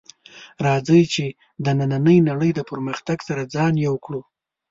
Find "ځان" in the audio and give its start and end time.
3.53-3.73